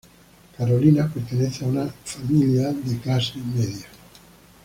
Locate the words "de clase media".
2.73-3.85